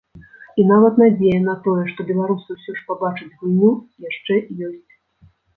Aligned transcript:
І 0.61 0.63
нават 0.69 0.93
надзея 1.01 1.35
на 1.49 1.55
тое, 1.67 1.83
што 1.91 2.07
беларусы 2.11 2.49
ўсё 2.57 2.71
ж 2.79 2.83
пабачаць 2.89 3.31
гульню, 3.39 3.71
яшчэ 4.11 4.33
ёсць. 4.71 4.93